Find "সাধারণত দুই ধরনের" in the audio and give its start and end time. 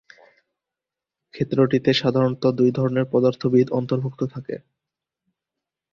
1.93-3.05